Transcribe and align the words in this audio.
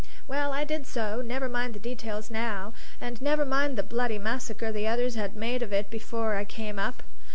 Well, 0.27 0.51
I 0.51 0.63
did 0.63 0.87
so; 0.87 1.21
never 1.21 1.47
mind 1.47 1.75
the 1.75 1.79
details 1.79 2.31
now, 2.31 2.73
and 2.99 3.21
never 3.21 3.45
mind 3.45 3.77
the 3.77 3.83
bloody 3.83 4.17
massacre 4.17 4.71
the 4.71 4.87
others 4.87 5.13
had 5.13 5.35
made 5.35 5.61
of 5.61 5.71
it 5.71 5.91
before 5.91 6.33
I 6.37 6.43
came 6.43 6.79
up. 6.79 7.03